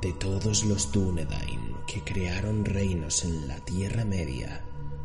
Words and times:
De 0.00 0.12
todos 0.12 0.64
los 0.64 0.92
Dúnedain 0.92 1.74
que 1.86 2.02
crearon 2.02 2.64
reinos 2.66 3.24
en 3.24 3.48
la 3.48 3.64
Tierra 3.64 4.04
Media, 4.04 4.62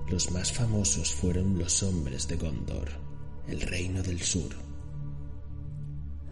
los 0.10 0.32
más 0.32 0.52
famosos 0.52 1.14
fueron 1.14 1.58
los 1.58 1.82
hombres 1.82 2.28
de 2.28 2.36
Gondor, 2.36 2.90
el 3.48 3.62
reino 3.62 4.04
del 4.04 4.22
sur. 4.22 4.54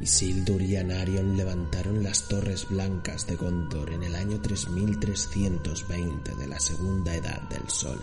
Isildur 0.02 0.62
y 0.62 0.76
Anarion 0.76 1.38
levantaron 1.38 2.04
las 2.04 2.28
torres 2.28 2.68
blancas 2.70 3.26
de 3.28 3.38
Gondor 3.38 3.92
en 3.92 4.04
el 4.04 4.16
año 4.16 4.42
3320 4.42 6.36
de 6.36 6.48
la 6.48 6.60
Segunda 6.60 7.16
Edad 7.16 7.42
del 7.44 7.70
Sol, 7.70 8.02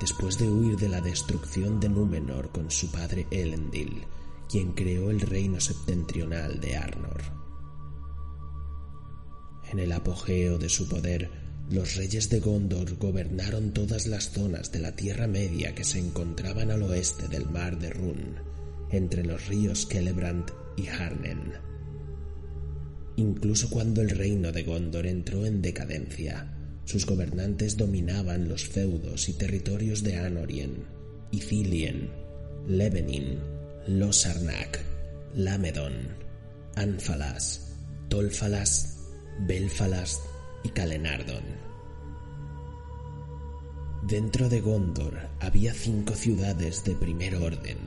después 0.00 0.36
de 0.36 0.50
huir 0.50 0.76
de 0.76 0.88
la 0.88 1.00
destrucción 1.00 1.78
de 1.78 1.88
Númenor 1.88 2.50
con 2.50 2.72
su 2.72 2.90
padre 2.90 3.28
Elendil, 3.30 4.04
quien 4.48 4.72
creó 4.72 5.10
el 5.10 5.20
reino 5.20 5.60
septentrional 5.60 6.60
de 6.60 6.76
Arnor. 6.76 7.43
En 9.74 9.80
el 9.80 9.90
apogeo 9.90 10.56
de 10.56 10.68
su 10.68 10.88
poder, 10.88 11.28
los 11.68 11.96
reyes 11.96 12.30
de 12.30 12.38
Gondor 12.38 12.96
gobernaron 12.96 13.72
todas 13.72 14.06
las 14.06 14.30
zonas 14.30 14.70
de 14.70 14.78
la 14.78 14.94
Tierra 14.94 15.26
Media 15.26 15.74
que 15.74 15.82
se 15.82 15.98
encontraban 15.98 16.70
al 16.70 16.84
oeste 16.84 17.26
del 17.26 17.50
mar 17.50 17.76
de 17.80 17.90
Run, 17.90 18.36
entre 18.92 19.24
los 19.24 19.48
ríos 19.48 19.88
Celebrant 19.88 20.48
y 20.76 20.86
Harnen. 20.86 21.54
Incluso 23.16 23.68
cuando 23.68 24.00
el 24.00 24.10
reino 24.10 24.52
de 24.52 24.62
Gondor 24.62 25.08
entró 25.08 25.44
en 25.44 25.60
decadencia, 25.60 26.56
sus 26.84 27.04
gobernantes 27.04 27.76
dominaban 27.76 28.48
los 28.48 28.68
feudos 28.68 29.28
y 29.28 29.32
territorios 29.32 30.04
de 30.04 30.18
Anorien, 30.18 30.84
Ithilien, 31.32 32.10
Levenin, 32.68 33.40
Losarnak, 33.88 34.78
Lamedon, 35.34 36.10
Anfalas, 36.76 37.74
Tolfalas, 38.08 38.93
Belfalas 39.40 40.22
y 40.62 40.68
Calenardon. 40.68 41.42
Dentro 44.02 44.48
de 44.48 44.60
Gondor 44.60 45.18
había 45.40 45.72
cinco 45.72 46.14
ciudades 46.14 46.84
de 46.84 46.94
primer 46.94 47.36
orden, 47.36 47.78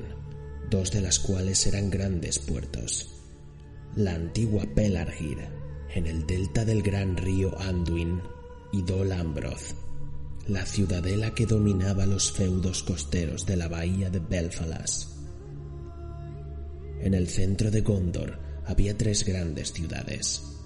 dos 0.69 0.91
de 0.91 1.01
las 1.01 1.19
cuales 1.19 1.65
eran 1.67 1.89
grandes 1.89 2.39
puertos. 2.39 3.13
La 3.95 4.15
antigua 4.15 4.65
Pelargir, 4.75 5.47
en 5.93 6.07
el 6.07 6.25
delta 6.25 6.65
del 6.65 6.81
gran 6.81 7.17
río 7.17 7.57
Anduin, 7.59 8.21
y 8.71 8.81
Dol 8.81 9.11
Ambroth, 9.11 9.75
la 10.47 10.65
ciudadela 10.65 11.33
que 11.33 11.45
dominaba 11.45 12.05
los 12.05 12.31
feudos 12.31 12.83
costeros 12.83 13.45
de 13.45 13.55
la 13.55 13.67
bahía 13.67 14.09
de 14.09 14.19
Belfalas. 14.19 15.15
En 16.99 17.13
el 17.13 17.27
centro 17.27 17.71
de 17.71 17.81
Gondor 17.81 18.37
había 18.65 18.97
tres 18.97 19.23
grandes 19.23 19.71
ciudades. 19.71 20.56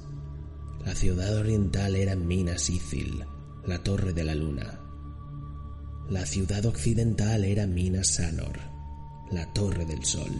La 0.85 0.95
ciudad 0.95 1.37
oriental 1.37 1.95
era 1.95 2.15
Minas 2.15 2.69
Ithil, 2.71 3.23
la 3.65 3.83
Torre 3.83 4.13
de 4.13 4.23
la 4.23 4.33
Luna. 4.33 4.79
La 6.09 6.25
ciudad 6.25 6.65
occidental 6.65 7.45
era 7.45 7.67
Minas 7.67 8.15
Sanor, 8.15 8.59
la 9.29 9.45
Torre 9.53 9.85
del 9.85 10.03
Sol. 10.03 10.33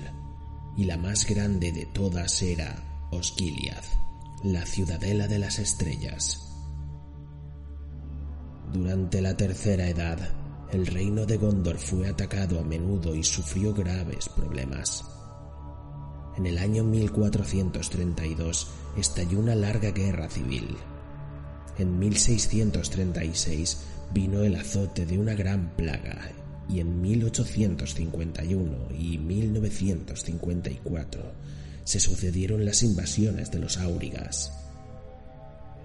Y 0.76 0.86
la 0.86 0.98
más 0.98 1.28
grande 1.28 1.72
de 1.72 1.86
todas 1.86 2.42
era 2.42 3.08
Osgiliath, 3.12 3.86
la 4.44 4.66
ciudadela 4.66 5.28
de 5.28 5.38
las 5.38 5.60
estrellas. 5.60 6.42
Durante 8.74 9.22
la 9.22 9.38
Tercera 9.38 9.88
Edad, 9.88 10.18
el 10.72 10.88
reino 10.88 11.28
de 11.28 11.38
Gondor 11.38 11.78
fue 11.78 12.08
atacado 12.08 12.60
a 12.60 12.64
menudo 12.64 13.14
y 13.14 13.24
sufrió 13.24 13.74
graves 13.76 14.28
problemas. 14.30 15.04
En 16.38 16.46
el 16.46 16.58
año 16.58 16.84
1432 16.84 18.68
estalló 18.98 19.40
una 19.40 19.56
larga 19.56 19.92
guerra 19.92 20.30
civil. 20.30 20.76
En 21.78 21.98
1636 22.00 23.78
vino 24.14 24.44
el 24.44 24.56
azote 24.56 25.06
de 25.06 25.18
una 25.18 25.36
gran 25.36 25.76
plaga 25.76 26.32
y 26.70 26.80
en 26.80 27.02
1851 27.02 28.90
y 28.98 29.18
1954 29.18 31.34
se 31.84 32.00
sucedieron 32.00 32.64
las 32.66 32.84
invasiones 32.84 33.52
de 33.52 33.60
los 33.60 33.78
áurigas. 33.78 34.54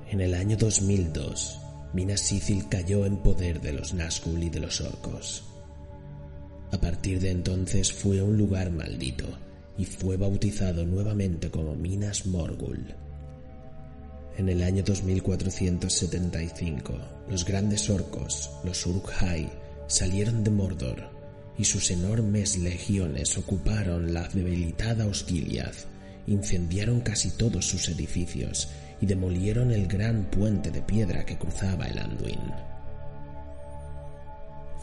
En 0.09 0.21
el 0.21 0.35
año 0.35 0.57
2002, 0.57 1.59
Minas 1.93 2.21
Sicil 2.21 2.69
cayó 2.69 3.05
en 3.07 3.17
poder 3.17 3.61
de 3.61 3.73
los 3.73 3.95
Nazgûl 3.95 4.45
y 4.45 4.51
de 4.51 4.61
los 4.61 4.81
orcos. 4.81 5.43
A 6.71 6.79
partir 6.79 7.19
de 7.21 7.31
entonces 7.31 7.93
fue 7.93 8.23
un 8.23 8.37
lugar 8.37 8.71
maldito 8.71 9.27
y 9.79 9.85
fue 9.85 10.17
bautizado 10.17 10.85
nuevamente 10.85 11.51
como 11.51 11.75
Minas 11.75 12.27
Morgul. 12.27 12.95
En 14.39 14.49
el 14.49 14.63
año 14.63 14.83
2475, 14.83 16.99
los 17.31 17.45
grandes 17.45 17.89
orcos, 17.89 18.51
los 18.65 18.87
Uruk-hai, 18.87 19.49
salieron 19.87 20.45
de 20.45 20.51
Mordor 20.51 21.09
y 21.59 21.65
sus 21.65 21.91
enormes 21.91 22.59
legiones 22.59 23.39
ocuparon 23.39 24.13
la 24.13 24.29
debilitada 24.29 25.07
Osgiliath, 25.07 25.87
incendiaron 26.27 27.01
casi 27.01 27.31
todos 27.31 27.67
sus 27.67 27.89
edificios 27.89 28.69
y 29.01 29.07
demolieron 29.07 29.73
el 29.73 29.87
gran 29.87 30.25
puente 30.25 30.71
de 30.71 30.83
piedra 30.83 31.25
que 31.25 31.39
cruzaba 31.39 31.87
el 31.87 31.99
Anduin. 31.99 32.41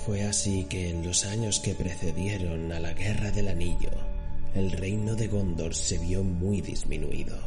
Fue 0.05 0.23
así 0.23 0.65
que 0.65 0.89
en 0.89 1.05
los 1.05 1.25
años 1.25 1.59
que 1.59 1.75
precedieron 1.75 2.71
a 2.71 2.79
la 2.79 2.93
Guerra 2.93 3.31
del 3.31 3.47
Anillo, 3.47 3.91
el 4.55 4.71
reino 4.71 5.15
de 5.15 5.27
Gondor 5.27 5.73
se 5.73 5.97
vio 5.97 6.23
muy 6.23 6.61
disminuido. 6.61 7.37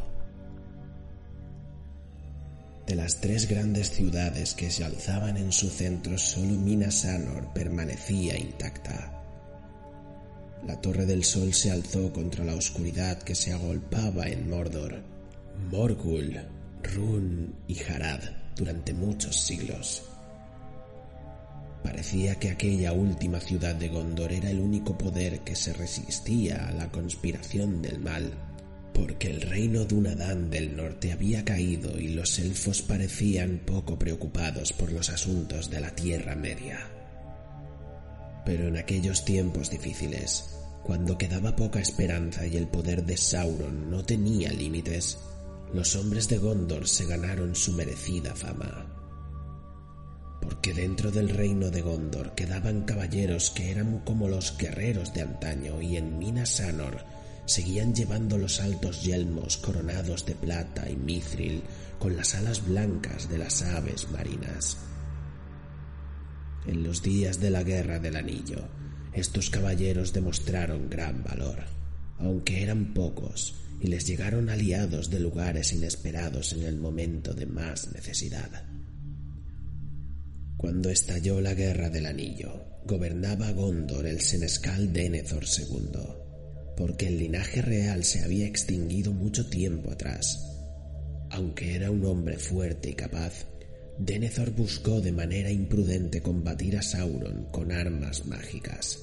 De 2.85 2.95
las 2.95 3.19
tres 3.19 3.47
grandes 3.47 3.91
ciudades 3.91 4.53
que 4.53 4.71
se 4.71 4.83
alzaban 4.83 5.37
en 5.37 5.51
su 5.51 5.69
centro, 5.69 6.17
solo 6.17 6.53
Minas 6.53 7.05
Anor 7.05 7.53
permanecía 7.53 8.37
intacta. 8.37 9.13
La 10.65 10.79
Torre 10.81 11.05
del 11.05 11.23
Sol 11.23 11.53
se 11.53 11.71
alzó 11.71 12.11
contra 12.11 12.43
la 12.43 12.55
oscuridad 12.55 13.21
que 13.21 13.35
se 13.35 13.53
agolpaba 13.53 14.27
en 14.27 14.49
Mordor, 14.49 15.01
Morgul, 15.69 16.39
Run 16.83 17.55
y 17.67 17.81
Harad 17.83 18.21
durante 18.55 18.93
muchos 18.93 19.35
siglos. 19.35 20.03
Parecía 21.83 22.35
que 22.35 22.49
aquella 22.49 22.91
última 22.91 23.39
ciudad 23.39 23.75
de 23.75 23.89
Gondor 23.89 24.31
era 24.31 24.49
el 24.49 24.59
único 24.59 24.97
poder 24.97 25.41
que 25.41 25.55
se 25.55 25.73
resistía 25.73 26.67
a 26.67 26.71
la 26.71 26.91
conspiración 26.91 27.81
del 27.81 27.99
mal, 27.99 28.33
porque 28.93 29.29
el 29.29 29.41
reino 29.41 29.85
Dunadán 29.85 30.49
del 30.49 30.75
norte 30.75 31.11
había 31.11 31.45
caído 31.45 31.99
y 31.99 32.09
los 32.09 32.39
elfos 32.39 32.81
parecían 32.81 33.61
poco 33.65 33.97
preocupados 33.97 34.73
por 34.73 34.91
los 34.91 35.09
asuntos 35.09 35.69
de 35.69 35.79
la 35.79 35.91
Tierra 35.91 36.35
Media. 36.35 36.79
Pero 38.45 38.67
en 38.67 38.77
aquellos 38.77 39.23
tiempos 39.23 39.69
difíciles, 39.69 40.55
cuando 40.83 41.17
quedaba 41.17 41.55
poca 41.55 41.79
esperanza 41.79 42.47
y 42.47 42.57
el 42.57 42.67
poder 42.67 43.05
de 43.05 43.17
Sauron 43.17 43.91
no 43.91 44.03
tenía 44.03 44.51
límites, 44.51 45.19
los 45.73 45.95
hombres 45.95 46.27
de 46.29 46.37
Gondor 46.37 46.87
se 46.87 47.05
ganaron 47.05 47.55
su 47.55 47.73
merecida 47.73 48.35
fama 48.35 49.06
porque 50.47 50.73
dentro 50.73 51.11
del 51.11 51.27
reino 51.27 51.71
de 51.71 51.81
Gondor 51.81 52.33
quedaban 52.33 52.83
caballeros 52.83 53.51
que 53.51 53.69
eran 53.69 53.99
como 54.05 54.29
los 54.29 54.57
guerreros 54.57 55.13
de 55.13 55.23
antaño 55.23 55.81
y 55.81 55.97
en 55.97 56.17
Minas 56.17 56.61
Anor 56.61 57.03
seguían 57.45 57.93
llevando 57.93 58.37
los 58.37 58.61
altos 58.61 59.03
yelmos 59.03 59.57
coronados 59.57 60.25
de 60.25 60.35
plata 60.35 60.89
y 60.89 60.95
mithril 60.95 61.63
con 61.99 62.15
las 62.15 62.33
alas 62.33 62.65
blancas 62.65 63.27
de 63.27 63.39
las 63.39 63.61
aves 63.61 64.09
marinas. 64.09 64.77
En 66.65 66.81
los 66.81 67.03
días 67.03 67.41
de 67.41 67.49
la 67.49 67.63
Guerra 67.63 67.99
del 67.99 68.15
Anillo, 68.15 68.69
estos 69.11 69.49
caballeros 69.49 70.13
demostraron 70.13 70.89
gran 70.89 71.25
valor, 71.25 71.65
aunque 72.19 72.63
eran 72.63 72.93
pocos, 72.93 73.53
y 73.81 73.87
les 73.87 74.07
llegaron 74.07 74.49
aliados 74.49 75.09
de 75.09 75.19
lugares 75.19 75.73
inesperados 75.73 76.53
en 76.53 76.63
el 76.63 76.77
momento 76.77 77.33
de 77.33 77.47
más 77.47 77.91
necesidad. 77.91 78.76
Cuando 80.57 80.89
estalló 80.89 81.39
la 81.39 81.53
Guerra 81.53 81.91
del 81.91 82.07
Anillo, 82.07 82.65
gobernaba 82.83 83.51
Gondor 83.51 84.07
el 84.07 84.21
senescal 84.21 84.91
Denethor 84.91 85.43
II, 85.45 85.99
porque 86.75 87.09
el 87.09 87.19
linaje 87.19 87.61
real 87.61 88.03
se 88.03 88.23
había 88.23 88.47
extinguido 88.47 89.13
mucho 89.13 89.47
tiempo 89.47 89.91
atrás. 89.91 90.43
Aunque 91.29 91.75
era 91.75 91.91
un 91.91 92.03
hombre 92.05 92.39
fuerte 92.39 92.89
y 92.89 92.93
capaz, 92.95 93.45
Denethor 93.99 94.49
buscó 94.49 94.99
de 94.99 95.11
manera 95.11 95.51
imprudente 95.51 96.23
combatir 96.23 96.77
a 96.77 96.81
Sauron 96.81 97.45
con 97.51 97.71
armas 97.71 98.25
mágicas. 98.25 98.99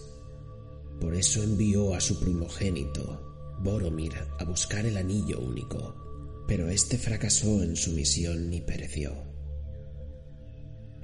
Por 1.01 1.15
eso 1.15 1.45
envió 1.45 1.95
a 1.95 2.01
su 2.01 2.19
primogénito, 2.19 3.57
Boromir, 3.61 4.15
a 4.41 4.45
buscar 4.45 4.87
el 4.87 4.97
anillo 4.97 5.39
único, 5.41 6.45
pero 6.49 6.69
éste 6.69 6.99
fracasó 6.99 7.63
en 7.63 7.77
su 7.77 7.93
misión 7.93 8.53
y 8.53 8.61
pereció. 8.61 9.34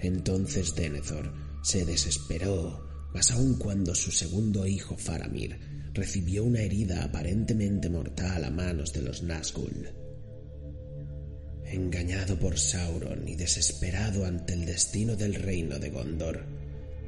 Entonces 0.00 0.75
Denethor 0.75 1.32
se 1.62 1.85
desesperó, 1.85 2.88
más 3.12 3.31
aún 3.31 3.58
cuando 3.58 3.94
su 3.94 4.11
segundo 4.11 4.67
hijo 4.67 4.97
Faramir 4.97 5.58
recibió 5.93 6.44
una 6.44 6.61
herida 6.61 7.05
aparentemente 7.05 7.91
mortal 7.91 8.44
a 8.44 8.50
manos 8.50 8.93
de 8.93 9.02
los 9.02 9.23
Nazgûl. 9.23 9.93
Engañado 11.67 12.38
por 12.38 12.58
Sauron 12.58 13.29
y 13.29 13.37
desesperado 13.37 14.25
ante 14.25 14.55
el 14.55 14.64
destino 14.64 15.17
del 15.17 15.35
reino 15.35 15.79
de 15.79 15.91
Gondor, 15.91 16.44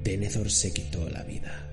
Denethor 0.04 0.50
se 0.50 0.72
quitó 0.72 1.08
la 1.08 1.22
vida. 1.22 1.68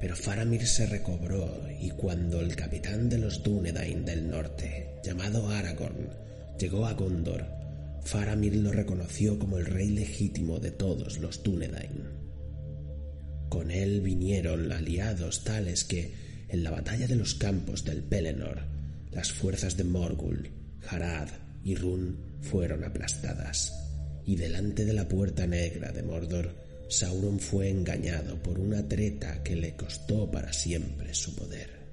Pero 0.00 0.16
Faramir 0.16 0.66
se 0.66 0.86
recobró 0.86 1.66
y 1.80 1.90
cuando 1.90 2.40
el 2.40 2.56
capitán 2.56 3.08
de 3.08 3.18
los 3.18 3.42
Dúnedain 3.42 4.04
del 4.04 4.28
norte, 4.28 5.00
llamado 5.02 5.48
Aragorn, 5.48 6.10
llegó 6.58 6.86
a 6.86 6.92
Gondor, 6.92 7.46
Faramir 8.04 8.56
lo 8.56 8.70
reconoció 8.70 9.38
como 9.38 9.58
el 9.58 9.66
rey 9.66 9.88
legítimo 9.88 10.58
de 10.58 10.70
todos 10.70 11.18
los 11.18 11.42
Dúnedain. 11.42 12.04
Con 13.48 13.70
él 13.70 14.00
vinieron 14.00 14.70
aliados 14.70 15.44
tales 15.44 15.84
que, 15.84 16.14
en 16.48 16.62
la 16.62 16.70
batalla 16.70 17.06
de 17.06 17.16
los 17.16 17.34
campos 17.34 17.84
del 17.84 18.02
Pelennor, 18.02 18.60
las 19.10 19.32
fuerzas 19.32 19.76
de 19.76 19.84
Morgul, 19.84 20.50
Harad 20.88 21.28
y 21.62 21.74
Run 21.76 22.18
fueron 22.40 22.84
aplastadas, 22.84 23.72
y 24.26 24.36
delante 24.36 24.84
de 24.84 24.92
la 24.92 25.08
puerta 25.08 25.46
negra 25.46 25.92
de 25.92 26.02
Mordor, 26.02 26.54
Sauron 26.88 27.40
fue 27.40 27.70
engañado 27.70 28.42
por 28.42 28.58
una 28.58 28.86
treta 28.86 29.42
que 29.42 29.56
le 29.56 29.74
costó 29.74 30.30
para 30.30 30.52
siempre 30.52 31.14
su 31.14 31.34
poder. 31.34 31.83